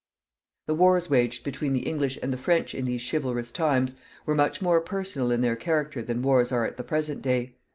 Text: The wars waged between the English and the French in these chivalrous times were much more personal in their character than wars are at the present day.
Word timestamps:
The 0.65 0.73
wars 0.73 1.11
waged 1.11 1.43
between 1.43 1.73
the 1.73 1.85
English 1.87 2.17
and 2.23 2.33
the 2.33 2.37
French 2.39 2.73
in 2.73 2.85
these 2.85 3.07
chivalrous 3.07 3.51
times 3.51 3.93
were 4.25 4.33
much 4.33 4.59
more 4.59 4.81
personal 4.81 5.29
in 5.29 5.41
their 5.41 5.55
character 5.55 6.01
than 6.01 6.23
wars 6.23 6.51
are 6.51 6.65
at 6.65 6.77
the 6.77 6.83
present 6.83 7.21
day. 7.21 7.53